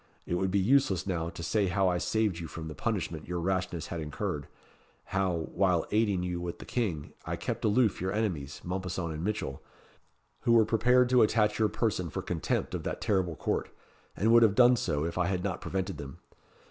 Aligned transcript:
It 0.25 0.33
would 0.33 0.49
be 0.49 0.57
useless 0.57 1.05
now 1.05 1.29
to 1.29 1.43
say 1.43 1.67
how 1.67 1.87
I 1.87 1.99
saved 1.99 2.39
you 2.39 2.47
from 2.47 2.67
the 2.67 2.73
punishment 2.73 3.27
your 3.27 3.39
rashness 3.39 3.85
had 3.93 3.99
incurred 3.99 4.47
how, 5.03 5.49
while 5.53 5.85
aiding 5.91 6.23
you 6.23 6.41
with 6.41 6.57
the 6.57 6.65
King, 6.65 7.13
I 7.27 7.35
kept 7.35 7.63
aloof 7.63 8.01
your 8.01 8.11
enemies, 8.11 8.61
Mompesson 8.63 9.11
and 9.11 9.23
Mitchell, 9.23 9.61
who 10.39 10.53
were 10.53 10.65
prepared 10.65 11.07
to 11.09 11.21
attach 11.21 11.59
your 11.59 11.69
person 11.69 12.09
for 12.09 12.23
contempt 12.23 12.73
of 12.73 12.81
that 12.81 12.99
terrible 12.99 13.35
court, 13.35 13.69
and 14.17 14.31
would 14.33 14.41
have 14.41 14.55
done 14.55 14.75
so, 14.75 15.05
if 15.05 15.19
I 15.19 15.27
had 15.27 15.43
not 15.43 15.61
prevented 15.61 15.99
them. 15.99 16.17